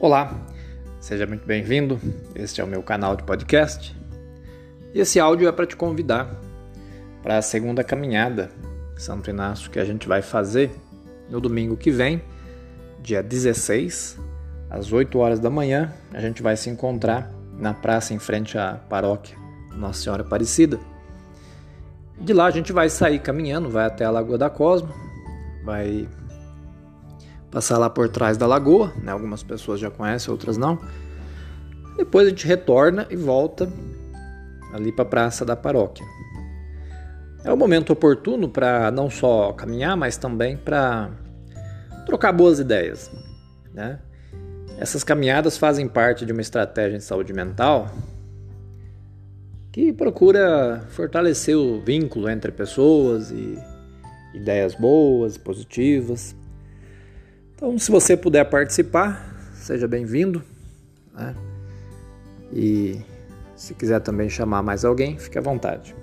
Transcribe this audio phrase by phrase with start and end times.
[0.00, 0.36] Olá,
[0.98, 2.00] seja muito bem-vindo.
[2.34, 3.96] Este é o meu canal de podcast.
[4.92, 6.34] E esse áudio é para te convidar
[7.22, 8.50] para a segunda caminhada
[8.96, 10.72] Santo Inácio que a gente vai fazer
[11.30, 12.20] no domingo que vem,
[13.00, 14.18] dia 16,
[14.68, 15.94] às 8 horas da manhã.
[16.12, 19.36] A gente vai se encontrar na praça em frente à paróquia
[19.76, 20.80] Nossa Senhora Aparecida.
[22.18, 24.92] De lá a gente vai sair caminhando, vai até a Lagoa da Cosma,
[25.64, 26.08] vai
[27.54, 29.12] passar lá por trás da lagoa, né?
[29.12, 30.76] algumas pessoas já conhecem, outras não.
[31.96, 33.70] Depois a gente retorna e volta
[34.72, 36.04] ali para a praça da paróquia.
[37.44, 41.10] É o momento oportuno para não só caminhar, mas também para
[42.04, 43.08] trocar boas ideias.
[43.72, 44.00] Né?
[44.76, 47.88] Essas caminhadas fazem parte de uma estratégia de saúde mental
[49.70, 53.56] que procura fortalecer o vínculo entre pessoas e
[54.34, 56.34] ideias boas, positivas.
[57.64, 60.44] Então, se você puder participar, seja bem-vindo.
[61.14, 61.34] Né?
[62.52, 63.00] E
[63.56, 65.96] se quiser também chamar mais alguém, fique à vontade.